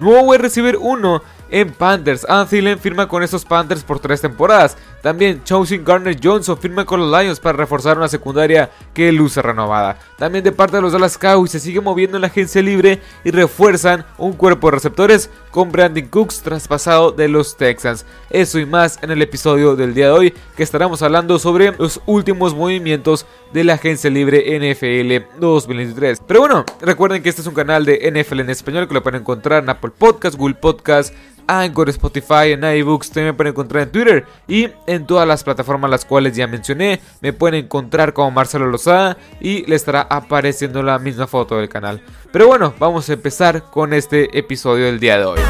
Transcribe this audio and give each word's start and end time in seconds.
Wide 0.00 0.38
receiver 0.38 0.76
1 0.80 1.22
en 1.50 1.72
Panthers. 1.72 2.24
Adam 2.28 2.48
Thielen 2.48 2.78
firma 2.78 3.08
con 3.08 3.22
estos 3.22 3.44
Panthers 3.44 3.82
por 3.82 4.00
tres 4.00 4.20
temporadas. 4.20 4.76
También 5.02 5.42
Chosen 5.44 5.84
Garner 5.84 6.16
Johnson 6.22 6.58
firma 6.58 6.84
con 6.84 7.00
los 7.00 7.10
Lions 7.10 7.40
para 7.40 7.56
reforzar 7.56 7.96
una 7.96 8.08
secundaria 8.08 8.70
que 8.92 9.12
luce 9.12 9.40
renovada. 9.42 9.98
También 10.18 10.44
de 10.44 10.52
parte 10.52 10.76
de 10.76 10.82
los 10.82 10.92
Dallas 10.92 11.16
Cowboys 11.16 11.50
se 11.50 11.60
sigue 11.60 11.80
moviendo 11.80 12.16
en 12.16 12.22
la 12.22 12.26
agencia 12.26 12.62
libre 12.62 13.00
y 13.24 13.30
refuerzan 13.30 14.04
un 14.18 14.32
cuerpo 14.32 14.68
de 14.68 14.72
receptores 14.72 15.30
con 15.50 15.72
Brandon 15.72 16.06
Cooks 16.06 16.42
traspasado 16.42 17.12
de 17.12 17.28
los 17.28 17.56
Texans. 17.56 18.04
Eso 18.28 18.58
y 18.58 18.66
más 18.66 18.98
en 19.02 19.10
el 19.10 19.22
episodio 19.22 19.76
del 19.76 19.94
día 19.94 20.06
de 20.06 20.12
hoy 20.12 20.34
que 20.56 20.62
estaremos 20.62 21.02
hablando 21.02 21.38
sobre 21.38 21.72
los 21.72 22.00
últimos 22.06 22.54
movimientos 22.54 23.26
de 23.52 23.64
la 23.64 23.74
agencia 23.74 24.10
libre 24.10 24.58
NFL 24.58 25.40
2023. 25.40 26.22
Pero 26.26 26.40
bueno, 26.40 26.64
recuerden 26.80 27.22
que 27.22 27.28
este 27.28 27.40
es 27.40 27.46
un 27.46 27.54
canal 27.54 27.84
de 27.84 28.10
NFL 28.12 28.40
en 28.40 28.50
español 28.50 28.86
que 28.86 28.94
lo 28.94 29.02
pueden 29.02 29.20
encontrar 29.22 29.62
en 29.62 29.70
Apple 29.70 29.90
Podcast, 29.96 30.36
Google 30.36 30.54
Podcast, 30.54 31.14
Anchor, 31.50 31.88
Spotify, 31.88 32.52
en 32.52 32.62
iBooks, 32.62 33.10
también 33.10 33.26
me 33.26 33.34
pueden 33.34 33.50
encontrar 33.50 33.82
en 33.82 33.90
Twitter 33.90 34.24
y 34.46 34.68
en 34.86 35.04
todas 35.04 35.26
las 35.26 35.42
plataformas 35.42 35.90
las 35.90 36.04
cuales 36.04 36.36
ya 36.36 36.46
mencioné. 36.46 37.00
Me 37.20 37.32
pueden 37.32 37.64
encontrar 37.64 38.12
como 38.12 38.30
Marcelo 38.30 38.66
Lozada 38.66 39.16
y 39.40 39.66
le 39.66 39.74
estará 39.74 40.02
apareciendo 40.02 40.82
la 40.82 40.98
misma 41.00 41.26
foto 41.26 41.56
del 41.56 41.68
canal. 41.68 42.00
Pero 42.32 42.46
bueno, 42.46 42.72
vamos 42.78 43.08
a 43.08 43.14
empezar 43.14 43.64
con 43.64 43.92
este 43.92 44.38
episodio 44.38 44.86
del 44.86 45.00
día 45.00 45.18
de 45.18 45.24
hoy. 45.24 45.40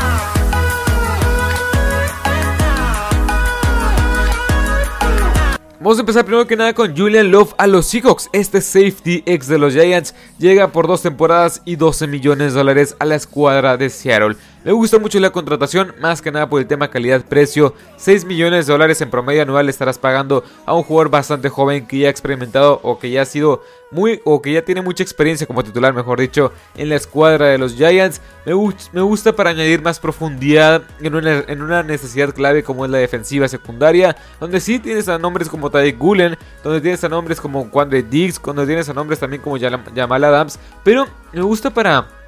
Vamos 5.83 5.97
a 5.97 6.01
empezar 6.01 6.27
primero 6.27 6.47
que 6.47 6.57
nada 6.57 6.75
con 6.75 6.95
Julian 6.95 7.30
Love 7.30 7.55
a 7.57 7.67
los 7.67 7.87
Seahawks. 7.87 8.29
Este 8.35 8.61
safety 8.61 9.23
ex 9.25 9.47
de 9.47 9.57
los 9.57 9.73
Giants 9.73 10.15
llega 10.39 10.73
por 10.73 10.87
dos 10.87 11.01
temporadas 11.01 11.63
y 11.65 11.77
12 11.77 12.07
millones 12.07 12.53
de 12.53 12.59
dólares 12.59 12.97
a 12.99 13.07
la 13.07 13.15
escuadra 13.15 13.79
de 13.79 13.89
Seattle. 13.89 14.37
Me 14.63 14.73
gusta 14.73 14.99
mucho 14.99 15.19
la 15.21 15.31
contratación, 15.31 15.95
más 16.03 16.21
que 16.21 16.31
nada 16.31 16.51
por 16.51 16.61
el 16.61 16.67
tema 16.67 16.91
calidad-precio. 16.91 17.75
6 17.97 18.27
millones 18.27 18.67
de 18.67 18.73
dólares 18.75 19.01
en 19.01 19.09
promedio 19.09 19.41
anual 19.41 19.71
estarás 19.71 19.99
pagando 19.99 20.45
a 20.67 20.75
un 20.75 20.83
jugador 20.83 21.09
bastante 21.09 21.49
joven 21.49 21.87
que 21.87 22.01
ya 22.01 22.09
ha 22.09 22.11
experimentado 22.11 22.79
o 22.83 22.99
que 22.99 23.11
ya 23.11 23.23
ha 23.23 23.25
sido 23.25 23.63
muy 23.91 24.21
o 24.27 24.43
que 24.43 24.52
ya 24.52 24.63
tiene 24.63 24.83
mucha 24.83 25.02
experiencia 25.02 25.47
como 25.47 25.65
titular, 25.65 25.95
mejor 25.95 26.21
dicho, 26.21 26.52
en 26.77 26.91
la 26.91 26.97
escuadra 26.97 27.47
de 27.47 27.57
los 27.57 27.75
Giants. 27.75 28.21
Me, 28.45 28.52
gusta 29.01 29.35
para 29.35 29.49
añadir 29.49 29.80
más 29.80 29.99
profundidad 29.99 30.83
en 31.01 31.15
una, 31.63 31.83
necesidad 31.83 32.35
clave 32.35 32.63
como 32.63 32.85
es 32.85 32.91
la 32.91 32.99
defensiva 32.99 33.49
secundaria, 33.49 34.15
donde 34.41 34.61
sí 34.61 34.79
tienes 34.79 35.09
a 35.09 35.17
nombres 35.17 35.49
como 35.49 35.71
Tadek 35.71 35.97
Gulen, 35.97 36.37
donde 36.63 36.83
tienes 36.83 37.02
a 37.02 37.09
nombres 37.09 37.41
como 37.41 37.71
Quandre 37.71 38.02
Diggs, 38.02 38.39
donde 38.45 38.67
tienes 38.67 38.91
a 38.91 38.93
nombres 38.93 39.21
también 39.21 39.41
como 39.41 39.57
Jamal 39.59 40.24
Adams, 40.24 40.59
pero 40.85 41.07
me 41.33 41.41
gusta 41.41 41.71
para 41.71 42.20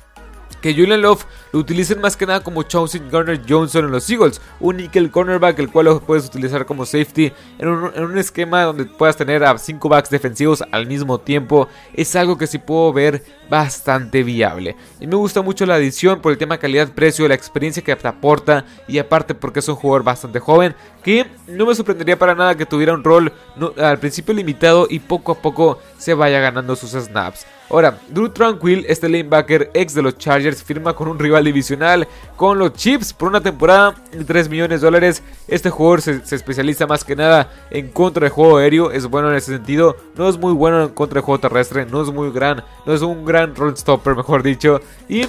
que 0.63 0.73
Julian 0.73 1.03
Love 1.03 1.27
lo 1.53 1.59
utilicen 1.59 2.01
más 2.01 2.17
que 2.17 2.25
nada 2.25 2.41
como 2.41 2.63
Chosen 2.63 3.11
Garner 3.11 3.43
Johnson 3.47 3.85
en 3.85 3.91
los 3.91 4.09
Eagles, 4.09 4.41
un 4.61 4.79
nickel 4.79 5.11
cornerback 5.11 5.59
el 5.59 5.71
cual 5.71 5.87
lo 5.87 6.01
puedes 6.01 6.25
utilizar 6.25 6.65
como 6.65 6.87
safety 6.87 7.33
en 7.59 7.69
un, 7.69 8.17
esquema 8.17 8.63
donde 8.63 8.85
puedas 8.85 9.17
tener 9.17 9.43
a 9.45 9.59
5 9.59 9.89
backs 9.89 10.11
defensivos 10.11 10.63
al 10.71 10.87
mismo 10.87 11.19
tiempo, 11.19 11.69
es 11.93 12.15
algo 12.17 12.39
que 12.39 12.47
sí 12.47 12.59
puedo 12.59 12.93
ver 12.93 13.25
bastante 13.51 14.23
viable. 14.23 14.77
Y 15.01 15.07
me 15.07 15.17
gusta 15.17 15.43
mucho 15.43 15.67
la 15.67 15.75
adición 15.75 16.21
por 16.21 16.33
el 16.33 16.39
tema 16.39 16.59
calidad-precio, 16.59 17.27
la 17.29 17.35
experiencia 17.35 17.83
que 17.83 17.93
aporta 17.93 18.65
y 18.87 18.99
aparte 18.99 19.35
porque 19.35 19.59
es 19.59 19.69
un 19.69 19.75
jugador 19.75 20.05
bastante 20.05 20.39
joven 20.39 20.75
que 21.03 21.27
no 21.49 21.67
me 21.67 21.75
sorprendería 21.75 22.19
para 22.19 22.35
nada 22.35 22.55
que 22.55 22.67
tuviera 22.67 22.95
un 22.95 23.03
rol 23.03 23.33
al 23.77 23.99
principio 23.99 24.33
limitado 24.33 24.87
y 24.89 25.01
poco 25.01 25.33
a 25.33 25.43
poco 25.43 25.79
se 25.99 26.15
vaya 26.15 26.39
ganando 26.41 26.77
sus 26.77 26.91
snaps. 26.93 27.45
Ahora, 27.73 27.99
Drew 28.11 28.29
Tranquil, 28.29 28.85
este 28.87 29.09
lanebacker 29.09 29.71
ex 29.73 29.95
de 29.95 30.03
los 30.03 30.19
Chargers, 30.19 30.63
firma 30.63 30.93
con 30.95 31.09
un 31.09 31.19
rival 31.19 31.43
divisional 31.43 32.07
con 32.37 32.59
los 32.59 32.75
Chips 32.75 33.15
por 33.15 33.29
una 33.29 33.41
temporada 33.41 33.95
de 34.13 34.25
3 34.25 34.51
millones 34.51 34.83
de 34.83 34.87
dólares. 34.87 35.23
Este 35.49 35.71
jugador 35.71 36.03
se, 36.03 36.21
especializa 36.35 36.87
más 36.87 37.03
que 37.03 37.17
nada 37.17 37.51
en 37.71 37.89
contra 37.89 38.25
de 38.25 38.31
juego 38.31 38.59
aéreo, 38.59 38.91
es 38.91 39.07
bueno 39.07 39.31
en 39.31 39.37
ese 39.37 39.57
sentido. 39.57 39.97
No 40.17 40.29
es 40.29 40.37
muy 40.37 40.53
bueno 40.53 40.83
en 40.83 40.91
contra 40.91 41.21
de 41.21 41.25
juego 41.25 41.41
terrestre, 41.41 41.87
no 41.87 42.03
es 42.03 42.13
muy 42.13 42.31
gran, 42.31 42.63
no 42.85 42.93
es 42.93 43.01
un 43.01 43.25
gran 43.25 43.57
run 43.57 43.75
stopper, 43.75 44.17
mejor 44.17 44.43
dicho. 44.43 44.83
Y 45.09 45.23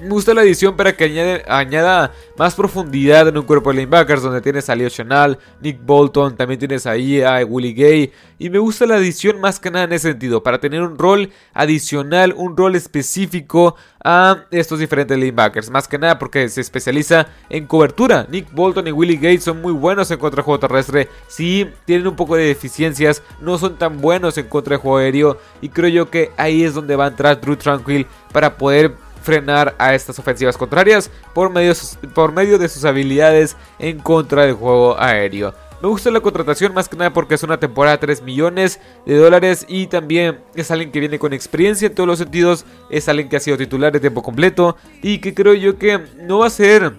me 0.00 0.08
gusta 0.08 0.34
la 0.34 0.42
edición 0.42 0.76
para 0.76 0.96
que 0.96 1.42
añada 1.48 2.12
más 2.36 2.54
profundidad 2.54 3.28
en 3.28 3.38
un 3.38 3.44
cuerpo 3.44 3.70
de 3.70 3.78
linebackers 3.78 4.22
donde 4.22 4.40
tienes 4.40 4.68
a 4.68 4.74
Leo 4.74 4.88
Chanel, 4.88 5.38
Nick 5.60 5.78
Bolton, 5.84 6.36
también 6.36 6.58
tienes 6.58 6.86
ahí 6.86 7.22
a 7.22 7.44
Willie 7.44 7.72
Gay. 7.72 8.12
Y 8.38 8.50
me 8.50 8.58
gusta 8.58 8.86
la 8.86 8.98
edición 8.98 9.40
más 9.40 9.58
que 9.58 9.70
nada 9.70 9.86
en 9.86 9.92
ese 9.92 10.10
sentido, 10.10 10.42
para 10.42 10.60
tener 10.60 10.82
un 10.82 10.98
rol 10.98 11.30
adicional, 11.54 12.34
un 12.36 12.56
rol 12.56 12.76
específico 12.76 13.76
a 14.04 14.44
estos 14.50 14.78
diferentes 14.78 15.18
linebackers. 15.18 15.70
Más 15.70 15.88
que 15.88 15.98
nada 15.98 16.18
porque 16.18 16.48
se 16.48 16.60
especializa 16.60 17.28
en 17.48 17.66
cobertura. 17.66 18.26
Nick 18.30 18.52
Bolton 18.52 18.86
y 18.86 18.92
Willie 18.92 19.16
Gay 19.16 19.38
son 19.38 19.62
muy 19.62 19.72
buenos 19.72 20.10
en 20.10 20.18
contra 20.18 20.42
de 20.42 20.44
juego 20.44 20.60
terrestre. 20.60 21.08
Sí, 21.28 21.68
tienen 21.86 22.06
un 22.06 22.16
poco 22.16 22.36
de 22.36 22.44
deficiencias, 22.44 23.22
no 23.40 23.58
son 23.58 23.78
tan 23.78 24.00
buenos 24.00 24.36
en 24.38 24.48
contra 24.48 24.76
de 24.76 24.82
juego 24.82 24.98
aéreo. 24.98 25.38
Y 25.62 25.70
creo 25.70 25.88
yo 25.88 26.10
que 26.10 26.30
ahí 26.36 26.62
es 26.62 26.74
donde 26.74 26.96
va 26.96 27.06
a 27.06 27.08
entrar 27.08 27.40
Drew 27.40 27.56
Tranquil 27.56 28.06
para 28.32 28.58
poder 28.58 29.05
frenar 29.26 29.74
a 29.78 29.94
estas 29.94 30.18
ofensivas 30.20 30.56
contrarias 30.56 31.10
por 31.34 31.50
medio, 31.50 31.74
por 32.14 32.32
medio 32.32 32.58
de 32.58 32.68
sus 32.68 32.84
habilidades 32.84 33.56
en 33.80 33.98
contra 33.98 34.46
del 34.46 34.54
juego 34.54 34.98
aéreo. 34.98 35.52
Me 35.82 35.88
gusta 35.88 36.10
la 36.10 36.20
contratación 36.20 36.72
más 36.72 36.88
que 36.88 36.96
nada 36.96 37.12
porque 37.12 37.34
es 37.34 37.42
una 37.42 37.58
temporada 37.58 37.96
de 37.96 38.06
3 38.06 38.22
millones 38.22 38.80
de 39.04 39.16
dólares 39.16 39.66
y 39.68 39.88
también 39.88 40.38
es 40.54 40.70
alguien 40.70 40.90
que 40.90 41.00
viene 41.00 41.18
con 41.18 41.32
experiencia 41.34 41.88
en 41.88 41.94
todos 41.94 42.06
los 42.06 42.18
sentidos, 42.18 42.64
es 42.88 43.08
alguien 43.08 43.28
que 43.28 43.36
ha 43.36 43.40
sido 43.40 43.58
titular 43.58 43.92
de 43.92 44.00
tiempo 44.00 44.22
completo 44.22 44.76
y 45.02 45.18
que 45.18 45.34
creo 45.34 45.54
yo 45.54 45.76
que 45.76 46.00
no 46.22 46.38
va 46.38 46.46
a 46.46 46.50
ser 46.50 46.94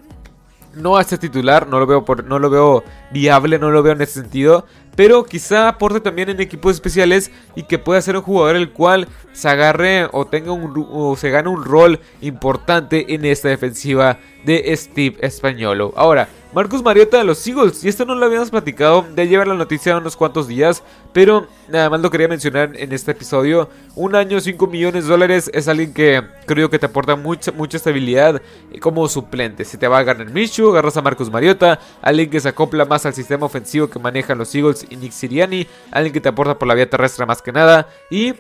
no 0.76 0.92
va 0.92 1.02
a 1.02 1.04
ser 1.04 1.18
titular, 1.18 1.68
no 1.68 1.80
lo 1.80 1.88
veo 1.88 2.06
por, 2.06 2.24
no 2.24 2.38
lo 2.38 2.50
veo 2.52 2.84
viable, 3.12 3.58
no 3.58 3.72
lo 3.72 3.82
veo 3.82 3.94
en 3.94 4.02
ese 4.02 4.22
sentido, 4.22 4.68
pero 4.98 5.24
quizá 5.24 5.70
aporte 5.70 6.02
también 6.02 6.30
en 6.30 6.42
equipos 6.42 6.74
especiales 6.74 7.32
y 7.56 7.64
que 7.64 7.78
pueda 7.78 8.02
ser 8.02 8.18
un 8.18 8.24
jugador 8.24 8.56
el 8.56 8.72
cual 8.72 9.08
se 9.32 9.48
agarre 9.48 10.10
o 10.12 10.26
tenga 10.26 10.52
un 10.52 10.88
o 10.92 11.16
se 11.16 11.30
gane 11.30 11.50
un 11.50 11.64
rol 11.64 12.00
importante 12.20 13.14
en 13.14 13.24
esta 13.24 13.48
defensiva 13.48 14.18
de 14.44 14.76
Steve 14.76 15.16
Españolo. 15.22 15.94
Ahora, 15.96 16.28
Marcus 16.58 16.82
Mariota 16.82 17.20
de 17.20 17.24
los 17.24 17.46
Eagles, 17.46 17.84
y 17.84 17.88
esto 17.88 18.04
no 18.06 18.16
lo 18.16 18.26
habíamos 18.26 18.50
platicado, 18.50 19.06
de 19.14 19.28
llevar 19.28 19.48
la 19.48 19.54
noticia 19.54 19.96
unos 19.96 20.16
cuantos 20.16 20.48
días, 20.48 20.82
pero 21.14 21.46
nada 21.68 21.90
más 21.90 22.00
lo 22.00 22.10
quería 22.10 22.28
mencionar 22.28 22.72
en 22.76 22.94
este 22.94 23.12
episodio. 23.12 23.70
Un 23.96 24.16
año, 24.16 24.40
5 24.40 24.66
millones 24.66 25.04
de 25.04 25.12
dólares, 25.12 25.52
es 25.54 25.68
alguien 25.68 25.94
que 25.94 26.24
creo 26.48 26.72
que 26.72 26.80
te 26.80 26.88
aporta 26.88 27.16
mucha, 27.16 27.52
mucha 27.52 27.78
estabilidad 27.78 28.42
como 28.80 29.08
suplente. 29.08 29.66
Si 29.66 29.78
te 29.78 29.88
va 29.88 30.00
a 30.00 30.04
ganar 30.04 30.32
Michu, 30.32 30.72
agarras 30.72 30.98
a 30.98 31.04
Marcus 31.04 31.30
Mariota, 31.30 31.80
alguien 32.02 32.30
que 32.30 32.40
se 32.40 32.50
acopla 32.50 32.86
más 32.86 33.06
al 33.06 33.14
sistema 33.14 33.46
ofensivo 33.46 33.90
que 33.90 34.00
manejan 34.00 34.40
los 34.40 34.56
Eagles 34.56 34.87
y 34.90 34.96
Nick 34.96 35.12
Siriani, 35.12 35.68
alguien 35.92 36.14
que 36.14 36.22
te 36.22 36.30
aporta 36.30 36.58
por 36.58 36.68
la 36.68 36.74
vía 36.74 36.90
terrestre 36.90 37.26
más 37.26 37.42
que 37.42 37.52
nada, 37.52 37.88
y 38.10 38.34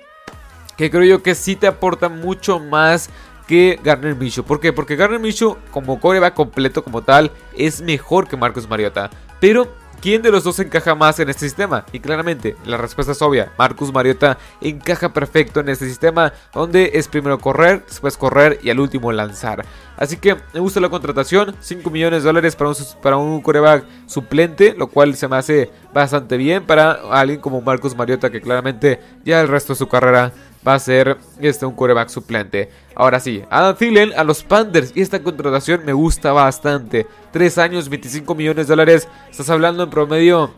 que 0.77 0.91
creo 0.91 1.03
yo 1.03 1.23
que 1.23 1.35
sí 1.35 1.55
te 1.55 1.67
aporta 1.67 2.09
mucho 2.09 2.59
más 2.59 3.09
que 3.47 3.79
Garner 3.83 4.15
Minshew. 4.15 4.43
¿Por 4.43 4.59
qué? 4.59 4.73
Porque 4.73 4.95
Garner 4.95 5.19
Minshew 5.19 5.57
como 5.71 5.99
va 5.99 6.33
completo 6.33 6.83
como 6.83 7.01
tal 7.01 7.31
es 7.55 7.81
mejor 7.81 8.27
que 8.27 8.37
Marcus 8.37 8.69
Mariota. 8.69 9.09
Pero 9.39 9.73
¿Quién 9.99 10.21
de 10.21 10.31
los 10.31 10.43
dos 10.43 10.59
encaja 10.59 10.93
más 10.93 11.19
en 11.19 11.29
este 11.29 11.47
sistema? 11.47 11.83
Y 11.91 11.99
claramente, 11.99 12.55
la 12.65 12.77
respuesta 12.77 13.13
es 13.13 13.21
obvia. 13.21 13.51
Marcus 13.57 13.91
Mariota 13.91 14.37
encaja 14.61 15.11
perfecto 15.11 15.59
en 15.59 15.69
este 15.69 15.87
sistema 15.87 16.33
donde 16.53 16.91
es 16.93 17.07
primero 17.07 17.39
correr, 17.39 17.83
después 17.85 18.15
correr 18.15 18.59
y 18.61 18.69
al 18.69 18.79
último 18.79 19.11
lanzar. 19.11 19.65
Así 19.97 20.17
que 20.17 20.35
me 20.53 20.59
gusta 20.59 20.79
la 20.79 20.89
contratación. 20.89 21.55
5 21.59 21.89
millones 21.89 22.21
de 22.21 22.27
dólares 22.27 22.55
para 22.55 22.69
un, 22.69 22.75
para 23.01 23.41
coreback 23.41 23.85
suplente, 24.05 24.75
lo 24.77 24.87
cual 24.87 25.15
se 25.15 25.27
me 25.27 25.37
hace 25.37 25.71
bastante 25.93 26.37
bien 26.37 26.63
para 26.65 26.91
alguien 27.11 27.39
como 27.39 27.61
Marcus 27.61 27.95
Mariota 27.95 28.29
que 28.29 28.39
claramente 28.39 28.99
ya 29.25 29.41
el 29.41 29.47
resto 29.47 29.73
de 29.73 29.79
su 29.79 29.87
carrera 29.87 30.31
va 30.67 30.73
a 30.73 30.79
ser 30.79 31.17
este, 31.39 31.65
un 31.65 31.73
coreback 31.73 32.09
suplente. 32.09 32.69
Ahora 32.93 33.19
sí, 33.19 33.43
Adam 33.49 33.75
Thielen 33.75 34.11
a 34.17 34.23
los 34.23 34.43
Panthers. 34.43 34.91
Y 34.95 35.01
esta 35.01 35.23
contratación 35.23 35.85
me 35.85 35.93
gusta 35.93 36.33
bastante. 36.33 37.07
3 37.31 37.57
años, 37.59 37.89
25 37.89 38.35
millones 38.35 38.67
de 38.67 38.71
dólares. 38.71 39.07
Estás 39.31 39.49
hablando 39.49 39.83
en 39.83 39.89
promedio 39.89 40.51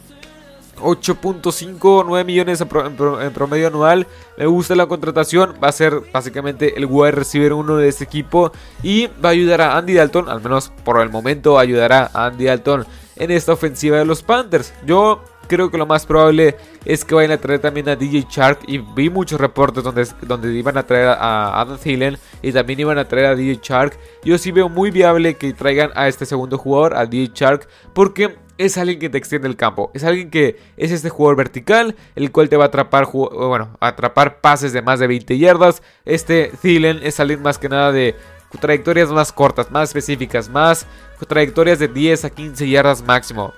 8.5, 0.78 2.06
9 2.08 2.24
millones 2.24 2.62
en, 2.62 3.34
promedio 3.34 3.68
anual. 3.68 4.08
Me 4.38 4.48
gusta 4.48 4.76
la 4.76 4.88
contratación. 4.88 5.54
Va 5.64 5.68
a 5.68 5.74
ser 5.74 6.02
básicamente 6.12 6.78
el 6.78 6.86
wide 6.86 7.12
receiver 7.12 7.54
uno 7.54 7.78
de 7.78 7.90
este 7.90 8.06
equipo. 8.06 8.52
Y 8.82 9.08
va 9.24 9.30
a 9.30 9.34
ayudar 9.34 9.62
a 9.62 9.78
Andy 9.78 9.94
Dalton. 9.94 10.28
Al 10.28 10.42
menos 10.42 10.72
por 10.84 11.00
el 11.02 11.10
momento 11.10 11.60
ayudará 11.60 12.10
a 12.14 12.26
Andy 12.26 12.46
Dalton 12.46 12.86
en 13.16 13.32
esta 13.32 13.54
ofensiva 13.54 13.98
de 13.98 14.06
los 14.06 14.24
Panthers. 14.24 14.74
Yo 14.86 15.22
creo 15.50 15.70
que 15.70 15.78
lo 15.78 15.86
más 15.86 16.06
probable 16.06 16.56
es 16.86 17.04
que 17.04 17.16
vayan 17.16 17.32
a 17.32 17.38
traer 17.38 17.60
también 17.60 17.90
a 17.90 17.96
DJ 17.98 18.26
Shark. 18.30 18.60
Y 18.68 18.78
vi 18.78 19.10
muchos 19.10 19.42
reportes 19.42 19.84
donde, 19.84 20.08
donde 20.22 20.54
iban 20.54 20.78
a 20.78 20.84
traer 20.84 21.10
a 21.10 21.60
Adam 21.60 21.78
Thielen 21.78 22.18
y 22.42 22.54
también 22.54 22.80
iban 22.80 22.98
a 22.98 23.06
traer 23.06 23.26
a 23.26 23.36
DJ 23.36 23.60
Shark. 23.62 23.98
Yo 24.24 24.38
sí 24.38 24.52
veo 24.52 24.70
muy 24.70 24.92
viable 24.92 25.34
que 25.34 25.52
traigan 25.52 25.92
a 25.96 26.08
este 26.08 26.26
segundo 26.26 26.58
jugador, 26.58 26.96
a 26.96 27.06
DJ 27.06 27.32
Shark, 27.34 27.68
porque 27.94 28.38
es 28.58 28.78
alguien 28.78 29.00
que 29.00 29.10
te 29.10 29.18
extiende 29.18 29.48
el 29.48 29.56
campo. 29.56 29.90
Es 29.94 30.04
alguien 30.04 30.30
que 30.30 30.58
es 30.78 30.92
este 30.92 31.10
jugador 31.10 31.38
vertical, 31.38 31.96
el 32.16 32.32
cual 32.32 32.48
te 32.48 32.58
va 32.58 32.66
a 32.66 32.68
atrapar, 32.68 33.08
bueno, 33.12 33.76
atrapar 33.80 34.42
pases 34.42 34.72
de 34.72 34.82
más 34.82 35.00
de 35.00 35.08
20 35.08 35.38
yardas. 35.38 35.82
Este 36.06 36.52
Thielen 36.62 37.00
es 37.02 37.20
alguien 37.20 37.42
más 37.42 37.58
que 37.58 37.70
nada 37.70 37.92
de 37.92 38.16
trayectorias 38.60 39.10
más 39.10 39.32
cortas, 39.32 39.72
más 39.72 39.90
específicas, 39.90 40.50
más 40.50 40.86
trayectorias 41.28 41.80
de 41.80 41.88
10 41.88 42.26
a 42.26 42.30
15 42.30 42.70
yardas 42.70 43.02
máximo. 43.02 43.54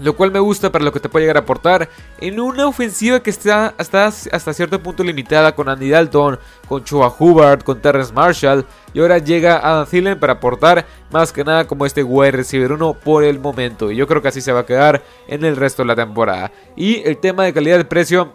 Lo 0.00 0.16
cual 0.16 0.32
me 0.32 0.40
gusta 0.40 0.72
para 0.72 0.84
lo 0.84 0.92
que 0.92 1.00
te 1.00 1.08
puede 1.08 1.24
llegar 1.24 1.36
a 1.36 1.40
aportar 1.40 1.88
en 2.18 2.40
una 2.40 2.66
ofensiva 2.66 3.20
que 3.20 3.30
está 3.30 3.74
hasta, 3.78 4.06
hasta 4.06 4.52
cierto 4.52 4.82
punto 4.82 5.04
limitada 5.04 5.54
con 5.54 5.68
Andy 5.68 5.88
Dalton, 5.88 6.38
con 6.68 6.82
Chua 6.84 7.14
Hubbard, 7.16 7.62
con 7.62 7.80
Terrence 7.80 8.12
Marshall. 8.12 8.64
Y 8.92 9.00
ahora 9.00 9.18
llega 9.18 9.58
Adam 9.58 9.86
Thielen 9.86 10.18
para 10.18 10.34
aportar 10.34 10.86
más 11.10 11.32
que 11.32 11.44
nada 11.44 11.66
como 11.66 11.86
este 11.86 12.02
wide 12.02 12.32
receiver 12.32 12.72
1 12.72 12.94
por 12.94 13.24
el 13.24 13.38
momento. 13.38 13.90
Y 13.90 13.96
yo 13.96 14.06
creo 14.06 14.20
que 14.20 14.28
así 14.28 14.40
se 14.40 14.52
va 14.52 14.60
a 14.60 14.66
quedar 14.66 15.02
en 15.28 15.44
el 15.44 15.56
resto 15.56 15.82
de 15.82 15.88
la 15.88 15.96
temporada. 15.96 16.50
Y 16.76 17.02
el 17.08 17.18
tema 17.18 17.44
de 17.44 17.52
calidad 17.52 17.78
de 17.78 17.84
precio 17.84 18.34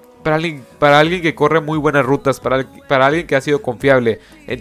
para 0.80 1.00
alguien, 1.00 1.22
que 1.22 1.36
corre 1.36 1.62
muy 1.62 1.78
buenas 1.78 2.06
rutas, 2.06 2.40
para, 2.40 2.66
para 2.88 3.08
alguien 3.08 3.28
que 3.28 3.36
ha 3.36 3.42
sido 3.42 3.62
confiable 3.62 4.20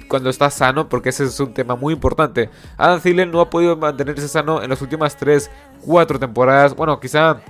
cuando 0.08 0.30
está 0.30 0.50
sano, 0.50 0.88
porque 0.88 1.10
ese 1.10 1.24
es 1.24 1.38
un 1.40 1.54
tema 1.54 1.76
muy 1.76 1.94
importante. 1.94 2.50
Adam 2.76 3.00
Thielen 3.00 3.30
no 3.30 3.40
ha 3.40 3.50
podido 3.50 3.76
mantenerse 3.76 4.28
sano 4.28 4.62
en 4.62 4.70
las 4.70 4.82
últimas 4.82 5.16
3, 5.16 5.50
4 5.84 6.18
temporadas. 6.18 6.74
Bueno, 6.74 6.98
quizá 7.00 7.40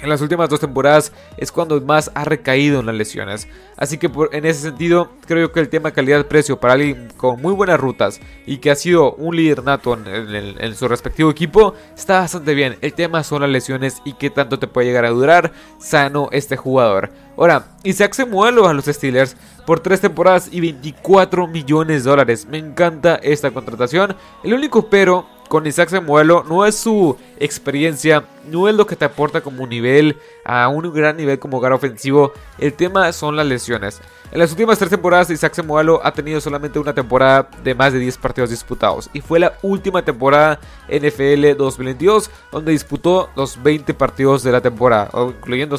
en 0.00 0.10
las 0.10 0.20
últimas 0.20 0.48
dos 0.48 0.60
temporadas 0.60 1.12
es 1.36 1.50
cuando 1.50 1.80
más 1.80 2.10
ha 2.14 2.24
recaído 2.24 2.80
en 2.80 2.86
las 2.86 2.94
lesiones. 2.94 3.48
Así 3.76 3.98
que 3.98 4.10
en 4.32 4.44
ese 4.44 4.60
sentido, 4.60 5.10
creo 5.26 5.52
que 5.52 5.60
el 5.60 5.68
tema 5.68 5.90
calidad-precio 5.90 6.60
para 6.60 6.74
alguien 6.74 7.08
con 7.16 7.40
muy 7.40 7.52
buenas 7.52 7.80
rutas 7.80 8.20
y 8.46 8.58
que 8.58 8.70
ha 8.70 8.74
sido 8.74 9.12
un 9.14 9.36
líder 9.36 9.64
nato 9.64 9.94
en, 9.94 10.74
su 10.74 10.88
respectivo 10.88 11.30
equipo, 11.30 11.74
está 11.96 12.20
bastante 12.20 12.54
bien. 12.54 12.76
El 12.80 12.92
tema 12.92 13.24
son 13.24 13.42
las 13.42 13.50
lesiones 13.50 14.02
y 14.04 14.14
qué 14.14 14.30
tanto 14.30 14.58
te 14.58 14.66
puede 14.66 14.88
llegar 14.88 15.04
a 15.04 15.10
durar 15.10 15.52
sano 15.78 16.28
este 16.32 16.56
jugador. 16.56 17.10
Ahora, 17.36 17.66
Isaac 17.82 18.14
se 18.14 18.24
mueve 18.24 18.66
a 18.66 18.72
los 18.72 18.86
Steelers 18.86 19.36
por 19.66 19.80
tres 19.80 20.00
temporadas 20.00 20.48
y 20.50 20.60
24 20.60 21.46
millones 21.46 22.04
de 22.04 22.10
dólares. 22.10 22.46
Me 22.50 22.58
encanta 22.58 23.16
esta 23.16 23.50
contratación. 23.50 24.16
El 24.42 24.54
único 24.54 24.88
pero 24.88 25.26
con 25.48 25.66
Isaac 25.66 25.90
Samuelo 25.90 26.44
no 26.48 26.66
es 26.66 26.76
su 26.76 27.16
experiencia, 27.38 28.24
no 28.50 28.68
es 28.68 28.74
lo 28.74 28.86
que 28.86 28.96
te 28.96 29.04
aporta 29.04 29.40
como 29.40 29.66
nivel, 29.66 30.16
a 30.44 30.68
un 30.68 30.92
gran 30.92 31.16
nivel 31.16 31.38
como 31.38 31.58
hogar 31.58 31.72
ofensivo. 31.72 32.32
El 32.58 32.72
tema 32.72 33.12
son 33.12 33.36
las 33.36 33.46
lesiones. 33.46 34.00
En 34.32 34.40
las 34.40 34.50
últimas 34.50 34.78
tres 34.78 34.90
temporadas, 34.90 35.30
Isaac 35.30 35.54
Samuelo 35.54 36.00
ha 36.04 36.12
tenido 36.12 36.40
solamente 36.40 36.78
una 36.78 36.92
temporada 36.92 37.48
de 37.62 37.74
más 37.74 37.92
de 37.92 38.00
10 38.00 38.18
partidos 38.18 38.50
disputados. 38.50 39.08
Y 39.12 39.20
fue 39.20 39.38
la 39.38 39.54
última 39.62 40.04
temporada 40.04 40.58
NFL 40.88 41.56
2022, 41.56 42.30
donde 42.50 42.72
disputó 42.72 43.30
los 43.36 43.62
20 43.62 43.94
partidos 43.94 44.42
de 44.42 44.52
la 44.52 44.60
temporada, 44.60 45.10
incluyendo 45.14 45.78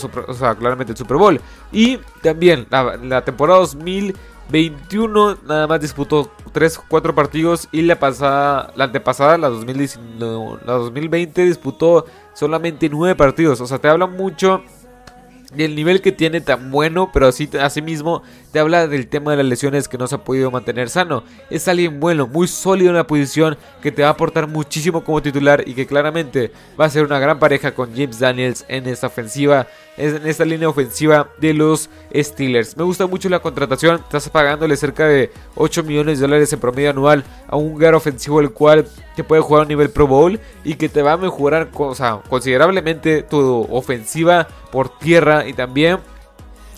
claramente 0.57 0.93
el 0.93 0.97
Super 0.97 1.17
Bowl. 1.17 1.41
Y 1.71 1.97
también 2.21 2.67
la, 2.69 2.97
la 2.97 3.23
temporada 3.23 3.59
2000. 3.59 4.15
21 4.49 5.37
nada 5.47 5.67
más 5.67 5.81
disputó 5.81 6.31
3 6.53 6.79
4 6.87 7.15
partidos 7.15 7.67
y 7.71 7.81
la 7.81 7.99
pasada 7.99 8.71
la 8.75 8.85
antepasada 8.85 9.37
la, 9.37 9.49
2019, 9.49 10.59
la 10.65 10.73
2020 10.73 11.43
disputó 11.45 12.05
solamente 12.33 12.89
9 12.89 13.15
partidos, 13.15 13.59
o 13.61 13.67
sea, 13.67 13.79
te 13.79 13.87
habla 13.87 14.07
mucho 14.07 14.63
del 15.53 15.75
nivel 15.75 16.01
que 16.01 16.11
tiene 16.11 16.41
tan 16.41 16.71
bueno, 16.71 17.09
pero 17.13 17.27
así 17.27 17.49
asimismo 17.59 18.21
te 18.51 18.59
habla 18.59 18.87
del 18.87 19.07
tema 19.07 19.31
de 19.31 19.37
las 19.37 19.45
lesiones 19.45 19.87
que 19.87 19.97
no 19.97 20.07
se 20.07 20.15
ha 20.15 20.23
podido 20.23 20.51
mantener 20.51 20.89
sano. 20.89 21.23
Es 21.49 21.67
alguien 21.67 21.99
bueno, 21.99 22.27
muy 22.27 22.47
sólido 22.47 22.89
en 22.89 22.97
la 22.97 23.07
posición, 23.07 23.57
que 23.81 23.91
te 23.91 24.01
va 24.01 24.09
a 24.09 24.11
aportar 24.11 24.47
muchísimo 24.47 25.03
como 25.03 25.21
titular 25.21 25.63
y 25.65 25.73
que 25.73 25.87
claramente 25.87 26.51
va 26.79 26.85
a 26.85 26.89
ser 26.89 27.05
una 27.05 27.19
gran 27.19 27.39
pareja 27.39 27.73
con 27.73 27.91
James 27.95 28.19
Daniels 28.19 28.65
en 28.67 28.87
esta 28.87 29.07
ofensiva 29.07 29.67
en 29.97 30.27
esta 30.27 30.45
línea 30.45 30.69
ofensiva 30.69 31.29
de 31.39 31.53
los 31.53 31.89
Steelers. 32.15 32.77
Me 32.77 32.83
gusta 32.83 33.07
mucho 33.07 33.29
la 33.29 33.39
contratación, 33.39 33.95
estás 33.95 34.29
pagándole 34.29 34.77
cerca 34.77 35.07
de 35.07 35.31
8 35.55 35.83
millones 35.83 36.19
de 36.19 36.27
dólares 36.27 36.53
en 36.53 36.59
promedio 36.59 36.91
anual 36.91 37.23
a 37.47 37.57
un 37.57 37.71
lugar 37.71 37.95
ofensivo 37.95 38.39
el 38.39 38.51
cual 38.51 38.87
te 39.17 39.23
puede 39.23 39.41
jugar 39.41 39.61
a 39.61 39.63
un 39.63 39.69
nivel 39.69 39.89
Pro 39.89 40.05
Bowl 40.05 40.39
y 40.63 40.75
que 40.75 40.89
te 40.89 41.01
va 41.01 41.13
a 41.13 41.17
mejorar 41.17 41.71
considerablemente 41.71 43.23
tu 43.23 43.67
ofensiva 43.71 44.47
por 44.71 44.89
tierra 44.99 45.47
y 45.47 45.53
también 45.53 45.97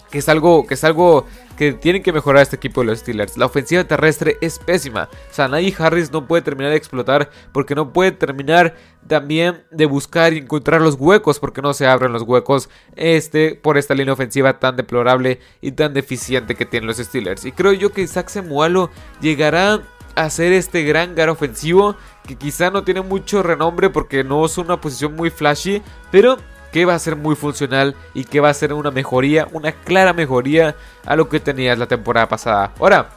que 0.09 0.19
es 0.19 0.29
algo 0.29 0.65
que 0.65 0.75
es 0.75 0.83
algo 0.85 1.25
que 1.57 1.73
tienen 1.73 2.01
que 2.01 2.13
mejorar 2.13 2.41
este 2.41 2.55
equipo 2.55 2.79
de 2.79 2.87
los 2.87 2.99
Steelers. 2.99 3.37
La 3.37 3.45
ofensiva 3.45 3.83
terrestre 3.83 4.37
es 4.39 4.57
pésima. 4.57 5.09
O 5.29 5.33
sea, 5.33 5.49
Najee 5.49 5.75
Harris 5.77 6.13
no 6.13 6.25
puede 6.25 6.41
terminar 6.41 6.71
de 6.71 6.77
explotar 6.77 7.29
porque 7.51 7.75
no 7.75 7.91
puede 7.91 8.13
terminar 8.13 8.73
también 9.05 9.65
de 9.69 9.85
buscar 9.85 10.31
y 10.31 10.37
encontrar 10.37 10.79
los 10.79 10.95
huecos 10.95 11.39
porque 11.39 11.61
no 11.61 11.73
se 11.73 11.87
abren 11.87 12.13
los 12.13 12.21
huecos 12.21 12.69
este 12.95 13.55
por 13.55 13.77
esta 13.77 13.95
línea 13.95 14.13
ofensiva 14.13 14.59
tan 14.59 14.77
deplorable 14.77 15.41
y 15.59 15.73
tan 15.73 15.93
deficiente 15.93 16.55
que 16.55 16.65
tienen 16.65 16.87
los 16.87 16.99
Steelers. 16.99 17.43
Y 17.43 17.51
creo 17.51 17.73
yo 17.73 17.91
que 17.91 18.03
Isaac 18.03 18.29
Semualo 18.29 18.89
llegará 19.19 19.81
a 20.23 20.29
ser 20.29 20.51
este 20.51 20.83
gran 20.83 21.15
gar 21.15 21.29
ofensivo 21.29 21.95
que 22.27 22.35
quizá 22.35 22.69
no 22.69 22.83
tiene 22.83 23.01
mucho 23.01 23.41
renombre 23.41 23.89
porque 23.89 24.23
no 24.23 24.45
es 24.45 24.57
una 24.57 24.79
posición 24.79 25.15
muy 25.15 25.29
flashy, 25.29 25.81
pero 26.11 26.37
que 26.71 26.85
va 26.85 26.93
a 26.93 26.99
ser 26.99 27.15
muy 27.15 27.35
funcional 27.35 27.95
y 28.13 28.25
que 28.25 28.39
va 28.39 28.49
a 28.49 28.53
ser 28.53 28.73
una 28.73 28.91
mejoría, 28.91 29.47
una 29.51 29.71
clara 29.71 30.13
mejoría 30.13 30.75
a 31.05 31.15
lo 31.15 31.29
que 31.29 31.39
tenías 31.39 31.77
la 31.77 31.87
temporada 31.87 32.27
pasada. 32.27 32.73
Ahora, 32.79 33.09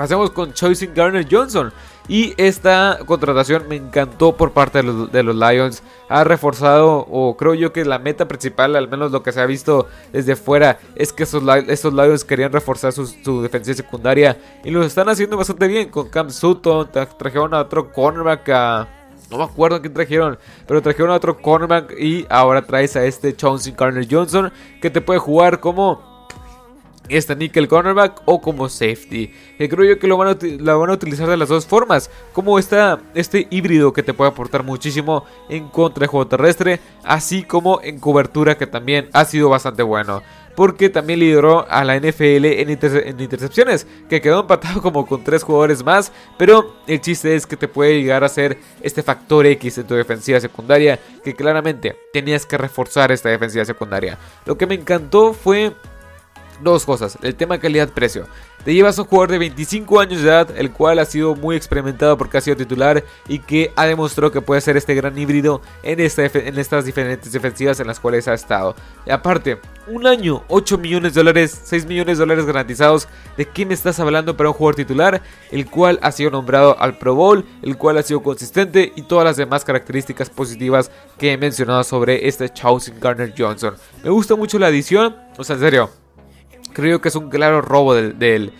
pasemos 0.00 0.30
con 0.30 0.54
Choosing 0.54 0.94
Garner 0.94 1.26
Johnson. 1.30 1.70
Y 2.08 2.32
esta 2.38 3.00
contratación 3.04 3.68
me 3.68 3.76
encantó 3.76 4.34
por 4.34 4.52
parte 4.52 4.78
de 4.78 5.22
los, 5.22 5.36
Lions. 5.36 5.82
Ha 6.08 6.24
reforzado, 6.24 7.06
o 7.10 7.36
creo 7.36 7.52
yo 7.52 7.74
que 7.74 7.84
la 7.84 7.98
meta 7.98 8.26
principal, 8.26 8.76
al 8.76 8.88
menos 8.88 9.12
lo 9.12 9.22
que 9.22 9.30
se 9.30 9.42
ha 9.42 9.44
visto 9.44 9.88
desde 10.10 10.36
fuera, 10.36 10.78
es 10.94 11.12
que 11.12 11.24
estos, 11.24 11.42
estos 11.68 11.92
Lions 11.92 12.24
querían 12.24 12.50
reforzar 12.50 12.94
su, 12.94 13.42
defensa 13.42 13.74
secundaria. 13.74 14.38
Y 14.64 14.70
lo 14.70 14.82
están 14.82 15.10
haciendo 15.10 15.36
bastante 15.36 15.68
bien. 15.68 15.90
Con 15.90 16.08
Cam 16.08 16.30
Sutton, 16.30 16.88
trajeron 17.18 17.52
a 17.52 17.60
otro 17.60 17.92
cornerback 17.92 18.48
a 18.48 18.88
no 19.30 19.36
me 19.36 19.44
acuerdo 19.44 19.82
quién 19.82 19.92
trajeron, 19.92 20.38
pero 20.66 20.80
trajeron 20.80 21.10
a 21.10 21.16
otro 21.16 21.36
cornerback 21.36 21.92
y 22.00 22.26
ahora 22.30 22.62
traes 22.62 22.96
a 22.96 23.04
este 23.04 23.36
Chauncey 23.36 23.74
Carner 23.74 24.08
Johnson 24.10 24.50
que 24.80 24.88
te 24.90 25.02
puede 25.02 25.20
jugar 25.20 25.60
como 25.60 26.09
este 27.10 27.36
nickel 27.36 27.68
cornerback 27.68 28.22
o 28.24 28.40
como 28.40 28.68
safety. 28.68 29.32
Que 29.58 29.68
creo 29.68 29.84
yo 29.84 29.98
que 29.98 30.06
lo 30.06 30.16
van, 30.16 30.28
a, 30.28 30.74
van 30.74 30.90
a 30.90 30.94
utilizar 30.94 31.28
de 31.28 31.36
las 31.36 31.48
dos 31.48 31.66
formas. 31.66 32.10
Como 32.32 32.58
esta, 32.58 33.00
este 33.14 33.46
híbrido 33.50 33.92
que 33.92 34.02
te 34.02 34.14
puede 34.14 34.30
aportar 34.30 34.62
muchísimo 34.62 35.24
en 35.48 35.68
contra 35.68 36.02
de 36.02 36.08
juego 36.08 36.26
terrestre. 36.26 36.80
Así 37.04 37.42
como 37.42 37.80
en 37.82 37.98
cobertura 37.98 38.56
que 38.56 38.66
también 38.66 39.08
ha 39.12 39.24
sido 39.24 39.48
bastante 39.48 39.82
bueno 39.82 40.22
porque 40.60 40.90
también 40.90 41.20
lideró 41.20 41.66
a 41.70 41.84
la 41.84 41.98
NFL 41.98 42.44
en, 42.44 42.68
intercepciones, 42.68 43.86
que 44.08 44.20
quedó 44.20 44.40
empatado 44.40 44.82
como 44.82 45.06
con 45.06 45.24
tres 45.24 45.42
jugadores 45.42 45.82
más, 45.82 46.12
pero 46.36 46.76
el 46.86 47.00
chiste 47.00 47.34
es 47.34 47.46
que 47.46 47.56
te 47.56 47.66
puede 47.68 48.00
llegar 48.00 48.24
a 48.24 48.28
ser 48.28 48.58
este 48.82 49.02
factor 49.02 49.46
X 49.46 49.78
en 49.78 49.86
tu 49.86 49.94
defensiva 49.94 50.40
secundaria, 50.40 50.98
que 51.24 51.34
claramente 51.34 51.96
tenías 52.12 52.46
que 52.46 52.58
reforzar 52.58 53.12
esta 53.12 53.28
defensiva 53.28 53.64
secundaria. 53.64 54.18
Lo 54.44 54.58
que 54.58 54.66
me 54.66 54.74
encantó 54.74 55.32
fue 55.32 55.72
dos 56.62 56.84
cosas. 56.84 57.18
El 57.22 57.34
tema 57.34 57.58
calidad-precio. 57.58 58.26
Te 58.64 58.74
llevas 58.74 58.98
a 58.98 59.02
un 59.02 59.08
jugador 59.08 59.30
de 59.30 59.38
25 59.38 60.00
años 60.00 60.20
de 60.20 60.28
edad, 60.28 60.50
el 60.54 60.70
cual 60.70 60.98
ha 60.98 61.06
sido 61.06 61.34
muy 61.34 61.56
experimentado 61.56 62.18
porque 62.18 62.36
ha 62.36 62.42
sido 62.42 62.58
titular 62.58 63.02
y 63.26 63.38
que 63.38 63.72
ha 63.74 63.86
demostrado 63.86 64.30
que 64.30 64.42
puede 64.42 64.60
ser 64.60 64.76
este 64.76 64.94
gran 64.94 65.16
híbrido 65.16 65.62
en, 65.82 65.98
estas 65.98 66.84
diferentes 66.84 67.32
defensivas 67.32 67.80
en 67.80 67.86
las 67.86 67.98
cuales 67.98 68.28
ha 68.28 68.34
estado. 68.34 68.76
Y 69.06 69.10
aparte, 69.12 69.58
un 69.86 70.06
año, 70.06 70.44
8 70.48 70.76
millones 70.76 71.14
de 71.14 71.20
dólares, 71.20 71.58
6 71.64 71.86
millones 71.86 72.18
de 72.18 72.22
dólares 72.22 72.44
garantizados. 72.44 73.08
¿De 73.38 73.46
qué 73.46 73.64
me 73.64 73.72
estás 73.72 73.98
hablando 73.98 74.36
para 74.36 74.50
un 74.50 74.54
jugador 74.54 74.74
titular? 74.74 75.22
El 75.50 75.64
cual 75.64 75.98
ha 76.02 76.12
sido 76.12 76.30
nombrado 76.30 76.78
al 76.78 76.98
Pro 76.98 77.14
Bowl, 77.14 77.46
el 77.62 77.78
cual 77.78 77.96
ha 77.96 78.02
sido 78.02 78.22
consistente 78.22 78.92
y 78.94 79.02
todas 79.02 79.24
las 79.24 79.38
demás 79.38 79.64
características 79.64 80.28
positivas 80.28 80.90
que 81.16 81.32
he 81.32 81.38
mencionado 81.38 81.82
sobre 81.82 82.28
este 82.28 82.50
Chauncey 82.50 82.92
Garner 83.00 83.32
Johnson. 83.36 83.74
Me 84.04 84.10
gusta 84.10 84.36
mucho 84.36 84.58
la 84.58 84.66
adición, 84.66 85.16
o 85.38 85.44
sea, 85.44 85.56
en 85.56 85.62
serio 85.62 85.99
creo 86.72 87.00
que 87.00 87.08
es 87.08 87.16
un 87.16 87.30
claro 87.30 87.60
robo 87.62 87.94
de 87.94 88.50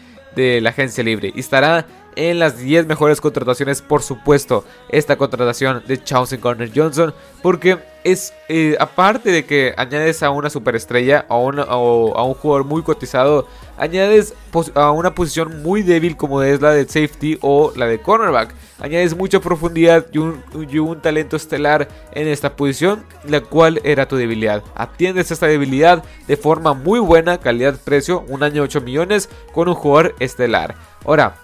la 0.61 0.71
agencia 0.71 1.05
libre. 1.05 1.33
Y 1.35 1.41
estará 1.41 1.87
en 2.17 2.39
las 2.39 2.59
10 2.59 2.87
mejores 2.87 3.21
contrataciones, 3.21 3.83
por 3.83 4.03
supuesto, 4.03 4.65
esta 4.89 5.17
contratación 5.17 5.83
de 5.87 6.03
Chauncey 6.03 6.39
Corner 6.39 6.71
Johnson, 6.75 7.15
porque 7.43 7.79
es, 8.05 8.33
eh, 8.49 8.77
aparte 8.81 9.31
de 9.31 9.45
que 9.45 9.75
añades 9.77 10.23
a 10.23 10.31
una 10.31 10.51
superestrella 10.51 11.27
o, 11.29 12.15
a 12.17 12.25
un 12.25 12.35
jugador 12.35 12.65
muy 12.65 12.83
cotizado, 12.83 13.47
añades 13.77 14.35
a 14.75 14.91
una 14.91 15.15
posición 15.15 15.63
muy 15.63 15.83
débil 15.83 16.17
como 16.17 16.43
es 16.43 16.61
la 16.61 16.73
de 16.73 16.85
safety 16.87 17.39
o 17.41 17.73
la 17.77 17.87
de 17.87 18.01
cornerback. 18.01 18.55
Añades 18.81 19.17
mucha 19.17 19.41
profundidad 19.41 20.07
y 20.13 20.19
un, 20.19 20.43
y 20.69 20.79
un 20.79 21.01
talento 21.01 21.37
estelar 21.37 21.89
en 22.13 22.29
esta 22.29 22.57
posición, 22.57 23.05
la 23.25 23.41
cual 23.41 23.81
era 23.85 24.09
tu 24.09 24.17
debilidad. 24.17 24.63
Atiendes 24.75 25.31
esta 25.31 25.47
debilidad 25.47 26.03
de 26.27 26.37
forma 26.37 26.75
muy 26.75 27.01
buena, 27.01 27.39
calidad-precio, 27.39 28.25
un 28.29 28.43
año 28.43 28.63
8 28.63 28.81
millones 28.81 29.29
con 29.53 29.69
un 29.69 29.75
jugador 29.75 30.15
estelar. 30.19 30.75
Ahora, 31.05 31.37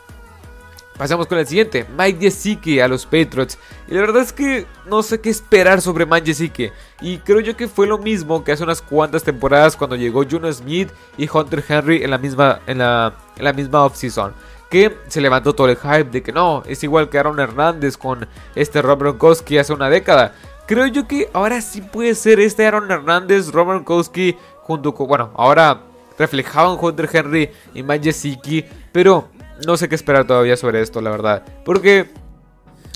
Pasamos 0.96 1.26
con 1.26 1.36
el 1.38 1.46
siguiente, 1.46 1.84
Mike 1.96 2.18
Gesicki 2.20 2.80
a 2.80 2.88
los 2.88 3.04
Patriots. 3.04 3.58
Y 3.86 3.94
la 3.94 4.00
verdad 4.00 4.22
es 4.22 4.32
que 4.32 4.66
no 4.86 5.02
sé 5.02 5.20
qué 5.20 5.28
esperar 5.28 5.82
sobre 5.82 6.06
Mike 6.06 6.26
Gesicki. 6.26 6.70
Y 7.02 7.18
creo 7.18 7.40
yo 7.40 7.54
que 7.54 7.68
fue 7.68 7.86
lo 7.86 7.98
mismo 7.98 8.42
que 8.42 8.52
hace 8.52 8.64
unas 8.64 8.80
cuantas 8.80 9.22
temporadas 9.22 9.76
cuando 9.76 9.96
llegó 9.96 10.24
Juno 10.24 10.50
Smith 10.50 10.88
y 11.18 11.28
Hunter 11.30 11.62
Henry 11.68 12.02
en 12.02 12.10
la 12.10 12.18
misma, 12.18 12.60
en 12.66 12.78
la, 12.78 13.14
en 13.36 13.44
la 13.44 13.52
misma 13.52 13.84
offseason. 13.84 14.32
que 14.70 14.96
se 15.08 15.20
levantó 15.20 15.54
todo 15.54 15.68
el 15.68 15.76
hype 15.76 16.04
de 16.04 16.22
que 16.22 16.32
no, 16.32 16.62
es 16.66 16.82
igual 16.82 17.10
que 17.10 17.18
Aaron 17.18 17.38
Hernández 17.38 17.96
con 17.98 18.26
este 18.54 18.80
Rob 18.80 19.00
Gronkowski 19.00 19.58
hace 19.58 19.74
una 19.74 19.90
década. 19.90 20.34
Creo 20.66 20.86
yo 20.86 21.06
que 21.06 21.28
ahora 21.34 21.60
sí 21.60 21.82
puede 21.82 22.14
ser 22.14 22.40
este 22.40 22.66
Aaron 22.66 22.90
Hernández, 22.90 23.52
Rob 23.52 23.68
Gronkowski, 23.68 24.36
junto 24.62 24.94
con, 24.94 25.08
bueno, 25.08 25.30
ahora 25.36 25.82
reflejado 26.18 26.74
en 26.74 26.84
Hunter 26.84 27.08
Henry 27.12 27.50
y 27.74 27.82
Mike 27.82 28.14
pero 28.92 29.28
no 29.64 29.76
sé 29.76 29.88
qué 29.88 29.94
esperar 29.94 30.26
todavía 30.26 30.56
sobre 30.56 30.82
esto, 30.82 31.00
la 31.00 31.10
verdad. 31.10 31.44
Porque 31.64 32.08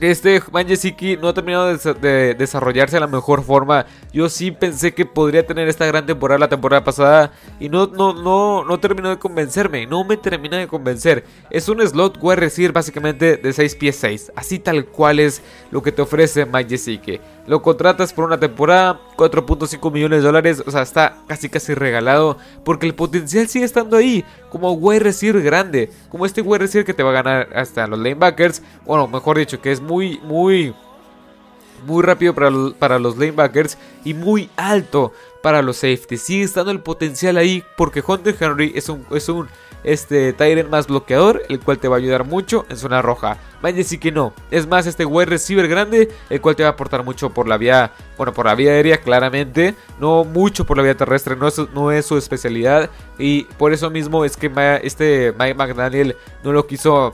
este 0.01 0.43
Manjesiki 0.51 1.19
no 1.19 1.29
ha 1.29 1.35
terminado 1.35 1.67
de, 1.67 2.35
desarrollarse 2.35 2.97
de 2.97 3.01
la 3.01 3.07
mejor 3.07 3.45
forma. 3.45 3.85
Yo 4.13 4.31
sí 4.31 4.51
pensé 4.51 4.95
que 4.95 5.05
podría 5.05 5.47
tener 5.47 5.69
esta 5.69 5.85
gran 5.85 6.07
temporada 6.07 6.39
la 6.39 6.49
temporada 6.49 6.83
pasada 6.83 7.33
y 7.59 7.69
no, 7.69 7.87
no, 7.87 8.15
no, 8.15 8.65
no 8.65 8.81
terminó 8.81 9.11
de 9.11 9.19
convencerme. 9.19 9.87
No 9.87 10.05
me 10.05 10.17
termina 10.17 10.57
de 10.57 10.69
convencer. 10.69 11.25
Es 11.51 11.69
un 11.69 11.87
slot 11.87 12.17
wide 12.21 12.37
receiver 12.37 12.73
básicamente 12.73 13.37
de 13.37 13.53
6 13.53 13.77
pies 13.77 13.97
6. 13.97 14.33
Así 14.37 14.59
tal 14.59 14.87
cual 14.87 15.21
es 15.21 15.43
lo 15.71 15.83
que 15.83 15.93
te 15.93 16.01
ofrece 16.01 16.47
Manjesiki. 16.47 17.21
Lo 17.47 17.61
contratas 17.61 18.13
por 18.13 18.25
una 18.25 18.39
temporada, 18.39 19.01
4.5 19.17 19.93
millones 19.93 20.21
de 20.21 20.27
dólares, 20.27 20.63
o 20.65 20.71
sea, 20.71 20.83
está 20.83 21.17
casi 21.27 21.49
casi 21.49 21.75
regalado 21.75 22.39
porque 22.65 22.87
el 22.87 22.95
potencial 22.95 23.49
sigue 23.49 23.65
estando 23.65 23.97
ahí, 23.97 24.25
como 24.51 24.73
wide 24.73 25.01
receiver 25.01 25.43
grande, 25.43 25.91
como 26.11 26.27
este 26.27 26.43
wide 26.43 26.59
receiver 26.59 26.85
que 26.85 26.95
te 26.95 27.03
va 27.03 27.11
a 27.11 27.23
ganar 27.23 27.49
hasta 27.55 27.87
los 27.87 27.99
lanebackers, 27.99 28.63
bueno, 28.85 29.07
mejor 29.09 29.39
dicho, 29.39 29.61
que 29.61 29.73
es 29.73 29.81
muy, 29.81 30.19
muy, 30.25 30.75
muy 31.87 32.03
rápido 32.03 32.35
para, 32.35 32.51
para 32.79 32.99
los 32.99 33.17
lanebackers 33.17 33.79
y 34.05 34.15
muy 34.15 34.51
alto 34.57 35.13
para 35.43 35.63
los 35.63 35.79
safeties. 35.79 36.23
Sigue 36.23 36.45
estando 36.45 36.71
el 36.71 36.81
potencial 36.81 37.37
ahí 37.37 37.65
porque 37.77 38.03
Hunter 38.07 38.37
Henry 38.39 38.73
es 38.75 38.89
un, 38.89 39.07
es 39.11 39.29
un 39.29 39.49
este 39.85 40.33
Tyrant 40.33 40.69
más 40.69 40.87
bloqueador, 40.87 41.43
el 41.49 41.61
cual 41.61 41.79
te 41.79 41.89
va 41.89 41.97
a 41.97 41.99
ayudar 41.99 42.25
mucho 42.25 42.67
en 42.69 42.77
zona 42.77 43.03
roja. 43.03 43.39
Vaya 43.63 43.83
sí 43.85 43.99
que 43.99 44.13
no. 44.13 44.33
Es 44.51 44.67
más, 44.67 44.87
este 44.87 45.05
wide 45.05 45.27
receiver 45.27 45.69
grande, 45.69 46.11
el 46.31 46.41
cual 46.41 46.57
te 46.57 46.63
va 46.63 46.71
a 46.71 46.73
aportar 46.73 47.05
mucho 47.05 47.31
por 47.31 47.47
la 47.47 47.59
vía, 47.59 47.93
bueno, 48.17 48.33
por 48.33 48.47
la 48.47 48.55
vía 48.55 48.73
aérea 48.73 48.99
claramente, 48.99 49.75
no 49.99 50.25
mucho 50.25 50.65
por 50.65 50.77
la 50.77 50.83
vía 50.83 50.97
terrestre, 50.97 51.37
no 51.37 51.49
es, 51.49 51.59
no 51.75 51.93
es 51.93 52.07
su 52.07 52.17
especialidad. 52.17 52.91
Y 53.19 53.45
por 53.59 53.73
eso 53.73 53.91
mismo 53.91 54.25
es 54.25 54.37
que 54.37 54.51
este 54.83 55.35
Mike 55.39 55.55
McDaniel 55.55 56.17
no 56.43 56.53
lo 56.53 56.67
quiso 56.67 57.13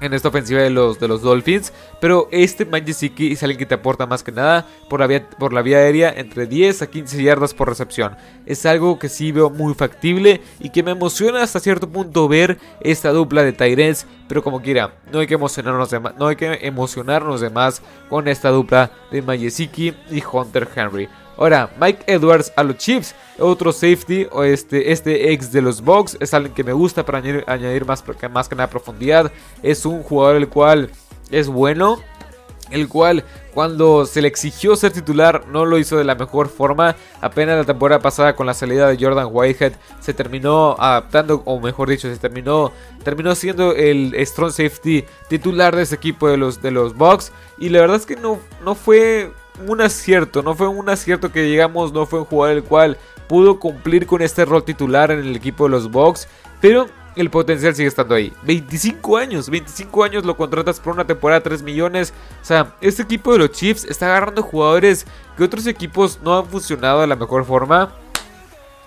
en 0.00 0.14
esta 0.14 0.28
ofensiva 0.28 0.60
de 0.60 0.70
los, 0.70 0.98
de 0.98 1.08
los 1.08 1.22
Dolphins. 1.22 1.72
Pero 2.00 2.28
este 2.30 2.64
Manjisiki 2.64 3.32
es 3.32 3.42
alguien 3.42 3.58
que 3.58 3.66
te 3.66 3.74
aporta 3.74 4.06
más 4.06 4.22
que 4.22 4.32
nada 4.32 4.66
por 4.88 5.00
la, 5.00 5.06
vía, 5.06 5.28
por 5.28 5.52
la 5.52 5.62
vía 5.62 5.78
aérea 5.78 6.12
entre 6.16 6.46
10 6.46 6.82
a 6.82 6.86
15 6.86 7.22
yardas 7.22 7.54
por 7.54 7.68
recepción. 7.68 8.16
Es 8.46 8.66
algo 8.66 8.98
que 8.98 9.08
sí 9.08 9.32
veo 9.32 9.50
muy 9.50 9.74
factible 9.74 10.40
y 10.60 10.70
que 10.70 10.82
me 10.82 10.92
emociona 10.92 11.42
hasta 11.42 11.60
cierto 11.60 11.88
punto 11.88 12.28
ver 12.28 12.58
esta 12.80 13.10
dupla 13.10 13.42
de 13.42 13.52
Tyrens. 13.52 14.06
Pero 14.28 14.42
como 14.42 14.62
quiera, 14.62 14.94
no 15.12 15.20
hay 15.20 15.26
que 15.26 15.34
emocionarnos 15.34 15.90
de 15.90 16.00
no 16.00 16.26
hay 16.26 16.36
que 16.36 16.58
emocionarnos 16.62 17.52
más 17.52 17.82
con 18.08 18.28
esta 18.28 18.50
dupla 18.50 18.90
de 19.10 19.22
Majesiki 19.22 19.94
y 20.10 20.22
Hunter 20.24 20.68
Henry. 20.74 21.08
Ahora, 21.36 21.70
Mike 21.80 22.04
Edwards 22.06 22.52
a 22.56 22.62
los 22.62 22.76
Chiefs, 22.76 23.14
otro 23.38 23.72
safety, 23.72 24.26
o 24.30 24.42
este, 24.44 24.92
este 24.92 25.32
ex 25.32 25.50
de 25.52 25.62
los 25.62 25.80
Bucks, 25.80 26.16
es 26.20 26.32
alguien 26.34 26.54
que 26.54 26.64
me 26.64 26.72
gusta 26.72 27.04
para 27.04 27.18
añadir, 27.18 27.84
más, 27.84 28.04
más 28.30 28.48
que 28.48 28.54
nada 28.54 28.70
profundidad. 28.70 29.32
Es 29.62 29.84
un 29.84 30.02
jugador 30.02 30.36
el 30.36 30.48
cual 30.48 30.90
es 31.30 31.48
bueno, 31.48 31.98
el 32.70 32.88
cual 32.88 33.24
cuando 33.52 34.04
se 34.04 34.20
le 34.20 34.28
exigió 34.28 34.74
ser 34.74 34.92
titular 34.92 35.46
no 35.48 35.64
lo 35.64 35.78
hizo 35.78 35.96
de 35.96 36.04
la 36.04 36.14
mejor 36.14 36.48
forma. 36.48 36.96
Apenas 37.20 37.56
la 37.56 37.64
temporada 37.64 38.00
pasada 38.00 38.34
con 38.34 38.46
la 38.46 38.54
salida 38.54 38.88
de 38.88 38.98
Jordan 38.98 39.28
Whitehead 39.30 39.72
se 40.00 40.14
terminó 40.14 40.76
adaptando, 40.78 41.42
o 41.44 41.60
mejor 41.60 41.88
dicho, 41.88 42.08
se 42.08 42.18
terminó, 42.18 42.72
terminó 43.02 43.34
siendo 43.34 43.72
el 43.72 44.14
strong 44.26 44.50
safety 44.50 45.04
titular 45.28 45.74
de 45.76 45.82
ese 45.82 45.94
equipo 45.94 46.28
de 46.28 46.36
los, 46.36 46.62
de 46.62 46.70
los 46.70 46.96
Bucks. 46.96 47.32
Y 47.58 47.68
la 47.68 47.80
verdad 47.80 47.96
es 47.96 48.06
que 48.06 48.16
no, 48.16 48.40
no 48.64 48.74
fue 48.74 49.30
un 49.66 49.80
acierto, 49.80 50.42
no 50.42 50.54
fue 50.54 50.68
un 50.68 50.88
acierto 50.88 51.30
que 51.30 51.48
llegamos, 51.48 51.92
no 51.92 52.06
fue 52.06 52.20
un 52.20 52.24
jugador 52.24 52.56
el 52.56 52.64
cual 52.64 52.98
pudo 53.28 53.58
cumplir 53.58 54.06
con 54.06 54.22
este 54.22 54.44
rol 54.44 54.64
titular 54.64 55.10
en 55.10 55.20
el 55.20 55.36
equipo 55.36 55.64
de 55.64 55.70
los 55.70 55.90
Bucks, 55.90 56.28
pero 56.60 56.88
el 57.16 57.30
potencial 57.30 57.74
sigue 57.74 57.88
estando 57.88 58.14
ahí. 58.14 58.32
25 58.42 59.16
años, 59.16 59.48
25 59.48 60.04
años 60.04 60.24
lo 60.24 60.36
contratas 60.36 60.80
por 60.80 60.94
una 60.94 61.06
temporada 61.06 61.42
3 61.42 61.62
millones. 61.62 62.12
O 62.42 62.44
sea, 62.44 62.74
este 62.80 63.02
equipo 63.02 63.32
de 63.32 63.38
los 63.38 63.52
Chiefs 63.52 63.84
está 63.84 64.06
agarrando 64.06 64.42
jugadores 64.42 65.06
que 65.36 65.44
otros 65.44 65.66
equipos 65.66 66.18
no 66.22 66.36
han 66.36 66.46
funcionado 66.46 67.00
de 67.00 67.06
la 67.06 67.16
mejor 67.16 67.44
forma. 67.44 67.92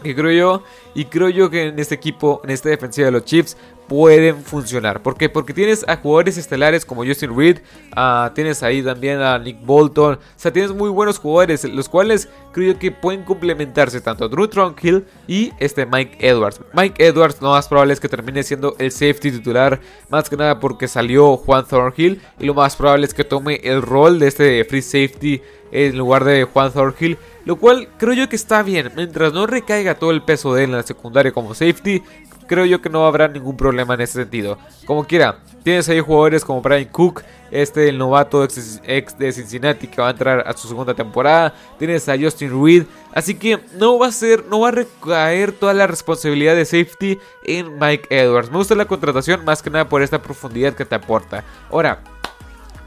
Y 0.03 0.13
creo 0.13 0.31
yo, 0.31 0.63
y 0.93 1.05
creo 1.05 1.29
yo 1.29 1.49
que 1.49 1.67
en 1.67 1.79
este 1.79 1.95
equipo, 1.95 2.41
en 2.43 2.51
esta 2.51 2.69
defensiva 2.69 3.05
de 3.05 3.11
los 3.11 3.25
Chiefs, 3.25 3.57
pueden 3.87 4.43
funcionar. 4.43 5.01
¿Por 5.01 5.17
qué? 5.17 5.29
Porque 5.29 5.53
tienes 5.53 5.85
a 5.87 5.97
jugadores 5.97 6.37
estelares 6.37 6.85
como 6.85 7.05
Justin 7.05 7.35
Reed, 7.35 7.59
uh, 7.95 8.33
tienes 8.33 8.63
ahí 8.63 8.83
también 8.83 9.21
a 9.21 9.39
Nick 9.39 9.65
Bolton, 9.65 10.15
o 10.15 10.19
sea, 10.35 10.51
tienes 10.51 10.71
muy 10.71 10.89
buenos 10.89 11.19
jugadores, 11.19 11.63
los 11.63 11.89
cuales 11.89 12.29
creo 12.57 12.79
que 12.79 12.91
pueden 12.91 13.21
complementarse 13.21 14.01
tanto 14.01 14.27
Drew 14.27 14.47
Trunkill 14.47 15.05
y 15.27 15.51
este 15.59 15.85
Mike 15.85 16.17
Edwards. 16.27 16.59
Mike 16.73 17.05
Edwards 17.05 17.39
lo 17.39 17.51
más 17.51 17.67
probable 17.67 17.93
es 17.93 17.99
que 17.99 18.09
termine 18.09 18.41
siendo 18.41 18.75
el 18.79 18.91
safety 18.91 19.29
titular, 19.29 19.79
más 20.09 20.27
que 20.27 20.35
nada 20.35 20.59
porque 20.59 20.87
salió 20.87 21.37
Juan 21.37 21.67
Thornhill 21.67 22.19
y 22.39 22.47
lo 22.47 22.55
más 22.55 22.75
probable 22.75 23.05
es 23.05 23.13
que 23.13 23.23
tome 23.23 23.61
el 23.63 23.83
rol 23.83 24.17
de 24.17 24.27
este 24.27 24.65
free 24.65 24.81
safety 24.81 25.39
en 25.71 25.99
lugar 25.99 26.23
de 26.23 26.45
Juan 26.45 26.73
Thornhill. 26.73 27.19
Lo 27.45 27.57
cual 27.57 27.89
creo 27.99 28.15
yo 28.15 28.27
que 28.27 28.35
está 28.35 28.63
bien, 28.63 28.91
mientras 28.95 29.33
no 29.33 29.45
recaiga 29.45 29.93
todo 29.93 30.09
el 30.09 30.23
peso 30.23 30.55
de 30.55 30.63
él 30.63 30.71
en 30.71 30.77
la 30.77 30.83
secundaria 30.83 31.31
como 31.31 31.53
safety, 31.53 32.01
creo 32.47 32.65
yo 32.65 32.81
que 32.81 32.89
no 32.89 33.05
habrá 33.05 33.27
ningún 33.27 33.55
problema 33.55 33.93
en 33.93 34.01
ese 34.01 34.13
sentido. 34.13 34.57
Como 34.87 35.05
quiera, 35.05 35.43
tienes 35.63 35.87
ahí 35.89 35.99
jugadores 35.99 36.43
como 36.43 36.61
Brian 36.63 36.85
Cook, 36.85 37.21
este 37.51 37.89
el 37.89 37.97
novato 37.97 38.43
ex, 38.43 39.17
de 39.17 39.31
Cincinnati 39.31 39.87
que 39.87 40.01
va 40.01 40.07
a 40.07 40.11
entrar 40.11 40.43
a 40.47 40.53
su 40.53 40.67
segunda 40.67 40.93
temporada. 40.93 41.53
Tienes 41.77 42.07
a 42.09 42.17
Justin 42.17 42.63
Reed, 42.63 42.85
así 43.13 43.35
que 43.35 43.59
no 43.75 43.99
va 43.99 44.07
a 44.07 44.11
ser, 44.11 44.45
no 44.45 44.59
va 44.61 44.69
a 44.69 44.71
recaer 44.71 45.51
toda 45.51 45.73
la 45.73 45.87
responsabilidad 45.87 46.55
de 46.55 46.65
safety 46.65 47.19
en 47.43 47.77
Mike 47.79 48.07
Edwards. 48.09 48.51
Me 48.51 48.57
gusta 48.57 48.75
la 48.75 48.85
contratación 48.85 49.45
más 49.45 49.61
que 49.61 49.69
nada 49.69 49.87
por 49.87 50.01
esta 50.01 50.21
profundidad 50.21 50.73
que 50.73 50.85
te 50.85 50.95
aporta. 50.95 51.43
Ahora, 51.71 52.01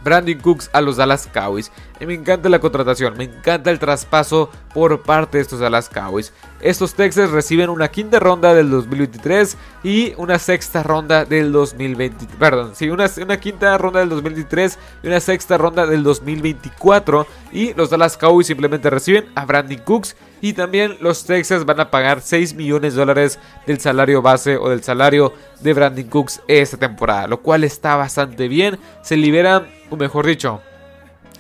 Brandon 0.02 0.38
Cooks 0.38 0.71
a 0.73 0.81
los 0.81 0.97
Dallas 0.97 1.29
Cowboys. 1.33 1.71
Y 2.00 2.07
me 2.07 2.14
encanta 2.14 2.49
la 2.49 2.61
contratación, 2.61 3.14
me 3.19 3.25
encanta 3.25 3.71
el 3.71 3.78
traspaso 3.78 4.49
por 4.73 5.02
parte 5.02 5.37
de 5.37 5.42
estos 5.42 5.61
Dallas 5.61 5.90
Cowboys. 5.90 6.33
Estos 6.62 6.95
Texas 6.95 7.30
reciben 7.30 7.69
una 7.69 7.88
quinta 7.88 8.19
ronda 8.19 8.54
del 8.54 8.71
2023 8.71 9.57
y 9.85 10.14
una 10.16 10.38
sexta 10.38 10.83
ronda 10.83 11.26
del 11.26 11.52
2020. 11.52 12.26
Perdón, 12.38 12.73
sí, 12.75 12.88
una, 12.88 13.04
una 13.23 13.38
quinta 13.38 13.76
ronda 13.76 14.00
del 14.00 14.09
2023 14.09 14.78
y 15.02 15.09
una 15.09 15.21
sexta 15.21 15.59
ronda 15.59 15.87
del 15.87 16.02
2024. 16.02 17.26
Y 17.52 17.75
los 17.75 17.90
Dallas 17.90 18.16
Cowboys 18.16 18.47
simplemente 18.47 18.88
reciben 18.88 19.26
a 19.35 19.45
Brandon 19.45 19.80
Cooks. 19.85 20.16
Y 20.40 20.54
también 20.54 20.97
los 21.02 21.26
Texas 21.26 21.66
van 21.66 21.80
a 21.80 21.90
pagar 21.90 22.23
6 22.23 22.54
millones 22.54 22.95
de 22.95 23.00
dólares 23.00 23.38
del 23.66 23.78
salario 23.78 24.23
base 24.23 24.57
o 24.57 24.71
del 24.71 24.83
salario 24.83 25.35
de 25.61 25.75
Brandon 25.75 26.07
Cooks 26.07 26.40
esta 26.49 26.78
temporada. 26.78 27.26
Lo 27.26 27.42
cual 27.42 27.62
está 27.62 27.97
bastante 27.97 28.49
bien. 28.49 28.78
Se 29.02 29.19
liberan, 29.19 29.66
o 29.90 29.97
mejor 29.97 30.25
dicho, 30.25 30.62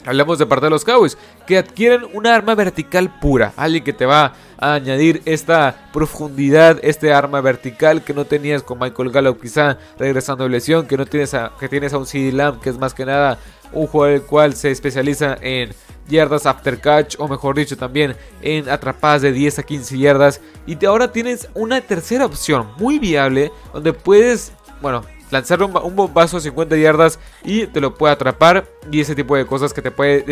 Hablamos 0.06 0.38
de 0.38 0.46
parte 0.46 0.66
de 0.66 0.70
los 0.70 0.84
Cowboys, 0.84 1.18
que 1.46 1.58
adquieren 1.58 2.06
una 2.14 2.34
arma 2.34 2.54
vertical 2.54 3.18
pura. 3.20 3.52
Alguien 3.56 3.84
que 3.84 3.92
te 3.92 4.06
va 4.06 4.34
a 4.58 4.74
añadir 4.74 5.22
esta 5.24 5.88
profundidad, 5.92 6.78
este 6.82 7.12
arma 7.12 7.40
vertical 7.40 8.02
que 8.02 8.14
no 8.14 8.24
tenías 8.24 8.62
con 8.62 8.78
Michael 8.78 9.10
Gallup, 9.10 9.40
quizá 9.40 9.78
regresando 9.98 10.44
de 10.44 10.50
lesión, 10.50 10.86
que 10.86 10.96
no 10.96 11.06
tienes 11.06 11.34
a, 11.34 11.52
que 11.58 11.68
tienes 11.68 11.92
a 11.92 11.98
un 11.98 12.06
CD 12.06 12.32
Lamb, 12.32 12.60
que 12.60 12.70
es 12.70 12.78
más 12.78 12.94
que 12.94 13.04
nada 13.04 13.38
un 13.72 13.86
jugador 13.86 14.14
el 14.16 14.22
cual 14.22 14.54
se 14.54 14.70
especializa 14.70 15.36
en 15.40 15.70
yardas 16.08 16.46
after 16.46 16.80
catch, 16.80 17.16
o 17.18 17.28
mejor 17.28 17.56
dicho, 17.56 17.76
también 17.76 18.16
en 18.42 18.68
atrapadas 18.68 19.22
de 19.22 19.32
10 19.32 19.60
a 19.60 19.62
15 19.62 19.98
yardas. 19.98 20.40
Y 20.66 20.84
ahora 20.84 21.12
tienes 21.12 21.48
una 21.54 21.80
tercera 21.80 22.26
opción 22.26 22.68
muy 22.78 22.98
viable, 22.98 23.52
donde 23.72 23.92
puedes, 23.92 24.52
bueno, 24.80 25.02
lanzar 25.30 25.62
un, 25.62 25.72
bombazo 25.96 26.36
a 26.36 26.40
50 26.40 26.76
yardas 26.76 27.18
y 27.44 27.66
te 27.66 27.80
lo 27.80 27.94
puede 27.94 28.12
atrapar 28.12 28.66
y 28.90 29.00
ese 29.00 29.14
tipo 29.14 29.36
de 29.36 29.46
cosas 29.46 29.72
que 29.72 29.82
te 29.82 29.90
puede 29.90 30.24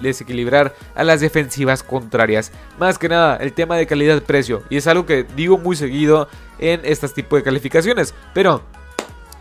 desequilibrar 0.00 0.74
a 0.94 1.04
las 1.04 1.20
defensivas 1.20 1.82
contrarias. 1.82 2.52
Más 2.78 2.98
que 2.98 3.08
nada, 3.08 3.36
el 3.36 3.52
tema 3.52 3.76
de 3.76 3.86
calidad-precio 3.86 4.62
y 4.70 4.76
es 4.76 4.86
algo 4.86 5.06
que 5.06 5.24
digo 5.36 5.58
muy 5.58 5.76
seguido 5.76 6.28
en 6.58 6.80
este 6.84 7.08
tipo 7.08 7.36
de 7.36 7.42
calificaciones, 7.42 8.14
pero 8.32 8.62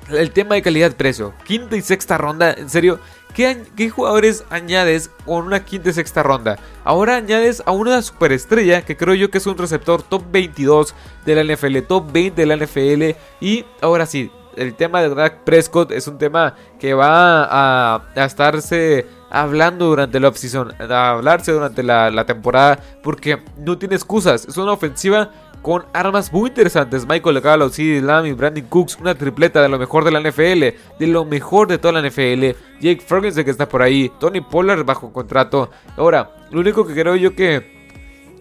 el 0.09 0.31
tema 0.31 0.55
de 0.55 0.61
calidad-precio, 0.61 1.33
quinta 1.45 1.77
y 1.77 1.81
sexta 1.81 2.17
ronda, 2.17 2.53
en 2.53 2.69
serio, 2.69 2.99
¿qué, 3.33 3.63
¿qué, 3.75 3.89
jugadores 3.89 4.43
añades 4.49 5.09
con 5.25 5.45
una 5.45 5.63
quinta 5.63 5.89
y 5.89 5.93
sexta 5.93 6.23
ronda? 6.23 6.59
Ahora 6.83 7.15
añades 7.15 7.63
a 7.65 7.71
una 7.71 8.01
superestrella 8.01 8.83
que 8.83 8.97
creo 8.97 9.15
yo 9.15 9.31
que 9.31 9.37
es 9.37 9.47
un 9.47 9.57
receptor 9.57 10.03
top 10.03 10.23
22 10.31 10.93
de 11.25 11.35
la 11.35 11.53
NFL, 11.53 11.79
top 11.87 12.11
20 12.11 12.41
de 12.41 12.45
la 12.45 12.57
NFL 12.57 13.17
y 13.39 13.65
ahora 13.81 14.05
sí, 14.05 14.29
el 14.57 14.75
tema 14.75 15.01
de 15.01 15.13
Dak 15.13 15.43
Prescott 15.43 15.91
es 15.91 16.07
un 16.07 16.17
tema 16.17 16.55
que 16.79 16.93
va 16.93 17.47
a, 17.49 18.03
estarse 18.15 19.05
hablando 19.29 19.87
durante 19.87 20.19
la 20.19 20.29
offseason, 20.29 20.73
a 20.79 21.09
hablarse 21.11 21.51
durante 21.51 21.83
la, 21.83 22.25
temporada, 22.25 22.79
porque 23.01 23.39
no 23.57 23.77
tiene 23.77 23.95
excusas. 23.95 24.45
Es 24.45 24.57
una 24.57 24.73
ofensiva 24.73 25.31
con 25.61 25.85
armas 25.93 26.31
muy 26.31 26.49
interesantes. 26.49 27.07
Michael 27.07 27.39
Gallo, 27.41 27.69
CD 27.69 28.01
Lamb 28.01 28.25
y 28.27 28.33
Brandon 28.33 28.65
Cooks, 28.65 28.97
una 28.99 29.15
tripleta 29.15 29.61
de 29.61 29.69
lo 29.69 29.79
mejor 29.79 30.03
de 30.03 30.11
la 30.11 30.19
NFL, 30.19 30.77
de 30.99 31.07
lo 31.07 31.25
mejor 31.25 31.67
de 31.67 31.77
toda 31.77 31.99
la 31.99 32.07
NFL. 32.07 32.57
Jake 32.81 33.03
Ferguson 33.05 33.43
que 33.43 33.51
está 33.51 33.67
por 33.67 33.81
ahí, 33.81 34.11
Tony 34.19 34.41
Pollard 34.41 34.83
bajo 34.83 35.11
contrato. 35.11 35.69
Ahora, 35.95 36.31
lo 36.51 36.59
único 36.59 36.85
que 36.85 36.93
creo 36.93 37.15
yo 37.15 37.33
que 37.33 37.73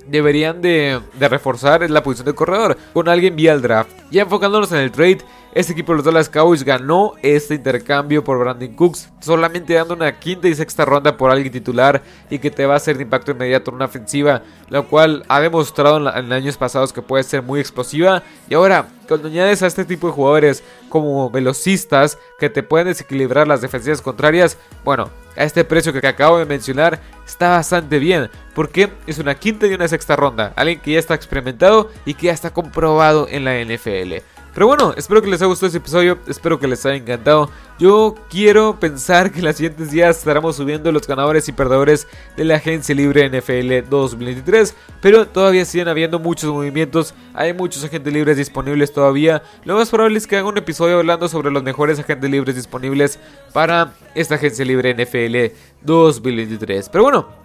deberían 0.07 0.61
de, 0.61 1.01
reforzar 1.19 1.83
es 1.83 1.91
la 1.91 2.03
posición 2.03 2.27
de 2.27 2.35
corredor 2.35 2.77
con 2.93 3.09
alguien 3.09 3.37
vía 3.37 3.53
el 3.53 3.63
draft. 3.63 3.91
Ya 4.11 4.23
enfocándonos 4.23 4.73
en 4.73 4.79
el 4.79 4.91
trade, 4.91 5.19
este 5.55 5.73
equipo 5.73 5.93
de 5.93 5.97
los 5.97 6.05
Dallas 6.07 6.31
Cowboys 6.31 6.65
ganó 6.65 7.13
este 7.23 7.55
intercambio 7.55 8.25
por 8.25 8.39
Brandon 8.39 8.75
Cooks, 8.75 9.11
solamente 9.21 9.75
dando 9.75 9.93
una 9.93 10.19
quinta 10.19 10.49
y 10.49 10.55
sexta 10.55 10.87
ronda 10.87 11.19
por 11.19 11.31
alguien 11.31 11.53
titular 11.53 12.03
y 12.31 12.39
que 12.39 12.51
te 12.51 12.65
va 12.65 12.75
a 12.75 12.77
hacer 12.79 12.97
de 12.97 13.03
impacto 13.03 13.33
inmediato 13.33 13.71
en 13.71 13.75
una 13.77 13.85
ofensiva, 13.85 14.43
lo 14.71 14.89
cual 14.89 15.25
ha 15.29 15.41
demostrado 15.41 15.99
en, 15.99 16.33
años 16.33 16.57
pasados 16.57 16.93
que 16.93 17.03
puede 17.03 17.23
ser 17.25 17.43
muy 17.43 17.61
explosiva. 17.61 18.23
Y 18.49 18.55
ahora, 18.55 18.89
cuando 19.07 19.29
añades 19.29 19.63
a 19.63 19.67
este 19.67 19.85
tipo 19.85 20.07
de 20.07 20.15
jugadores 20.15 20.65
como 20.89 21.29
velocistas 21.29 22.19
que 22.39 22.49
te 22.49 22.63
pueden 22.63 22.87
desequilibrar 22.87 23.47
las 23.47 23.61
defensivas 23.61 24.01
contrarias, 24.01 24.57
bueno, 24.85 25.11
a 25.37 25.45
este 25.45 25.65
precio 25.65 25.93
que 25.93 26.07
acabo 26.07 26.39
de 26.39 26.47
mencionar 26.47 26.99
está 27.27 27.51
bastante 27.51 27.99
bien, 27.99 28.31
porque 28.55 28.91
es 29.07 29.19
una 29.19 29.35
quinta 29.35 29.67
y 29.67 29.75
una 29.75 29.87
sexta 29.87 30.17
ronda, 30.17 30.55
alguien 30.57 30.81
que 30.81 30.93
ya 30.93 30.99
está 30.99 31.15
experimentado 31.15 31.91
y 32.07 32.15
que 32.15 32.27
ya 32.27 32.33
está 32.33 32.55
comprobado 32.55 33.27
en 33.29 33.45
la 33.45 33.63
NFL. 33.63 34.23
Pero 34.55 34.67
bueno, 34.67 34.93
espero 34.97 35.23
que 35.23 35.31
les 35.31 35.41
haya 35.41 35.49
gustado 35.49 35.69
este 35.69 35.79
episodio, 35.79 36.19
espero 36.27 36.59
que 36.59 36.69
les 36.69 36.85
haya 36.85 36.97
encantado. 36.97 37.51
Yo 37.79 38.15
quiero 38.29 38.79
pensar 38.79 39.33
que 39.33 39.39
en 39.39 39.47
los 39.47 39.57
siguientes 39.57 39.91
días 39.91 40.19
estaremos 40.19 40.57
subiendo 40.57 40.93
los 40.93 41.07
ganadores 41.07 41.49
y 41.49 41.53
perdedores 41.53 42.07
de 42.37 42.45
la 42.45 42.57
agencia 42.57 42.95
libre 42.95 43.29
NFL 43.29 43.89
2023, 43.89 44.75
pero 45.01 45.27
todavía 45.27 45.65
siguen 45.65 45.89
habiendo 45.89 46.19
muchos 46.19 46.53
movimientos, 46.53 47.15
hay 47.33 47.55
muchos 47.55 47.83
agentes 47.83 48.13
libres 48.13 48.37
disponibles 48.37 48.93
todavía. 48.93 49.43
Lo 49.65 49.77
más 49.77 49.89
probable 49.89 50.19
es 50.19 50.27
que 50.27 50.37
haga 50.37 50.49
un 50.49 50.59
episodio 50.59 50.99
hablando 50.99 51.29
sobre 51.29 51.51
los 51.51 51.63
mejores 51.63 51.99
agentes 51.99 52.31
libres 52.31 52.55
disponibles 52.55 53.19
para 53.53 53.95
esta 54.15 54.35
agencia 54.35 54.65
libre 54.65 54.95
NFL 54.95 55.57
2023. 55.83 56.91
Pero 56.91 57.05
bueno, 57.05 57.42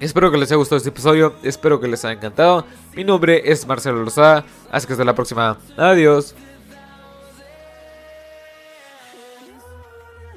Espero 0.00 0.30
que 0.30 0.38
les 0.38 0.50
haya 0.50 0.58
gustado 0.58 0.76
este 0.76 0.90
episodio, 0.90 1.34
espero 1.42 1.80
que 1.80 1.88
les 1.88 2.04
haya 2.04 2.14
encantado. 2.14 2.64
Mi 2.94 3.02
nombre 3.02 3.42
es 3.50 3.66
Marcelo 3.66 4.04
Lozada, 4.04 4.44
así 4.70 4.86
que 4.86 4.92
hasta 4.92 5.04
la 5.04 5.14
próxima. 5.14 5.58
Adiós. 5.76 6.36